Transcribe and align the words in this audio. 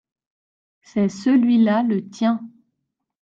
c'est 0.81 1.09
celui-là 1.09 1.83
le 1.83 2.09
tien. 2.09 2.41